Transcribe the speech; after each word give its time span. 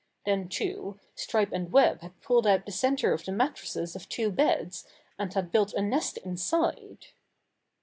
Then, 0.25 0.49
too, 0.49 0.99
Stripe 1.13 1.51
and 1.51 1.71
Web 1.71 2.01
had 2.01 2.19
pulled 2.21 2.47
out 2.47 2.65
the 2.65 2.71
center 2.71 3.13
of 3.13 3.23
the 3.23 3.31
mattresses 3.31 3.95
of 3.95 4.09
two 4.09 4.31
beds, 4.31 4.87
and 5.19 5.31
had 5.31 5.51
built 5.51 5.75
a 5.75 5.81
nest 5.83 6.17
inside. 6.25 7.09